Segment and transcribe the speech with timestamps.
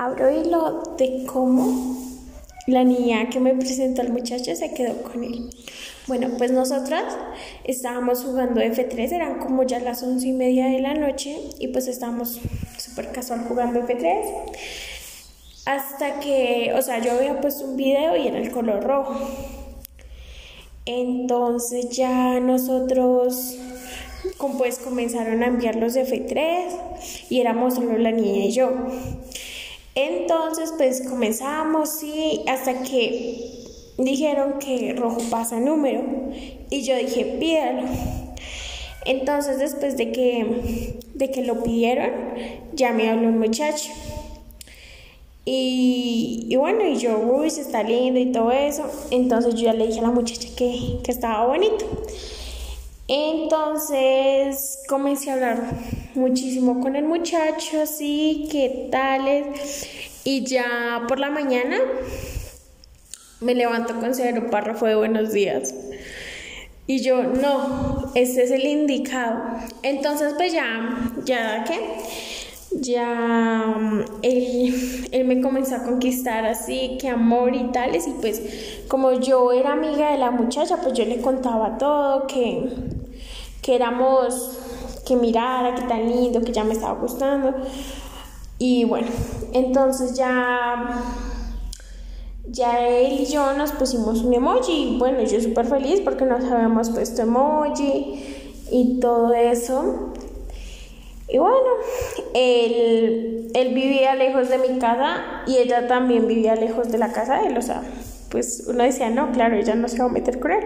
[0.00, 1.94] abro hilo de cómo
[2.66, 5.50] la niña que me presentó al muchacho se quedó con él.
[6.06, 7.04] Bueno, pues nosotras
[7.64, 11.86] estábamos jugando F3, eran como ya las once y media de la noche y pues
[11.86, 12.40] estábamos
[12.78, 14.24] súper casual jugando F3.
[15.66, 19.20] Hasta que, o sea, yo había puesto un video y era el color rojo.
[20.86, 23.58] Entonces ya nosotros
[24.56, 26.70] pues comenzaron a enviar los F3
[27.28, 28.70] y éramos solo la niña y yo.
[30.02, 33.66] Entonces pues comenzamos y hasta que
[33.98, 36.02] dijeron que rojo pasa número
[36.70, 37.86] y yo dije pídalo.
[39.04, 42.10] Entonces después de que, de que lo pidieron
[42.72, 43.90] ya me habló un muchacho.
[45.44, 48.84] Y, bueno, y yo, uy, se está lindo y todo eso.
[49.10, 51.84] Entonces yo ya le dije a la muchacha que, que estaba bonito.
[53.12, 55.64] Entonces comencé a hablar
[56.14, 59.88] muchísimo con el muchacho, así, qué tales.
[60.22, 61.80] Y ya por la mañana
[63.40, 65.74] me levanto con cero párrafo de buenos días.
[66.86, 69.42] Y yo, no, este es el indicado.
[69.82, 71.80] Entonces, pues ya, ya, ¿qué?
[72.80, 78.06] Ya mm, él, él, me comenzó a conquistar así, que amor y tales.
[78.06, 82.68] Y pues, como yo era amiga de la muchacha, pues yo le contaba todo, que,
[83.70, 84.58] que éramos,
[85.06, 87.54] que mirara, que tan lindo, que ya me estaba gustando.
[88.58, 89.06] Y bueno,
[89.52, 91.00] entonces ya
[92.48, 94.96] ya él y yo nos pusimos un emoji.
[94.98, 98.24] Bueno, yo súper feliz porque nos habíamos puesto emoji
[98.72, 100.14] y todo eso.
[101.28, 101.70] Y bueno,
[102.34, 107.40] él, él vivía lejos de mi casa y ella también vivía lejos de la casa
[107.40, 107.56] de él.
[107.56, 107.82] O sea,
[108.30, 110.64] pues uno decía, no, claro, ella no se va a meter con él.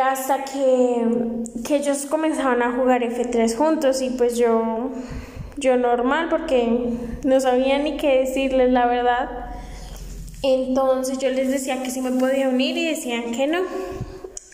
[0.00, 1.06] Hasta que,
[1.64, 4.90] que ellos comenzaban a jugar F3 juntos y pues yo,
[5.56, 6.90] yo normal porque
[7.24, 9.28] no sabía ni qué decirles la verdad.
[10.42, 13.60] Entonces yo les decía que sí me podía unir y decían que no.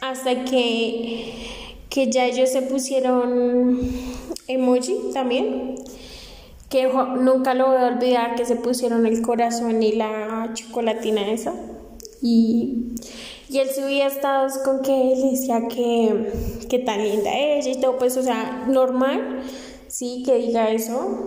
[0.00, 1.34] Hasta que,
[1.90, 3.78] que ya ellos se pusieron
[4.48, 5.76] emoji también.
[6.70, 11.52] Que nunca lo voy a olvidar que se pusieron el corazón y la chocolatina esa.
[12.22, 12.94] Y,
[13.48, 16.32] y él subía estados con que él decía que,
[16.68, 19.42] que tan linda ella y todo, pues, o sea, normal,
[19.88, 21.26] sí, que diga eso.